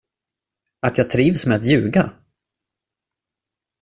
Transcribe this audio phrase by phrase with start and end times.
[0.79, 2.11] Att jag trivs med att ljuga?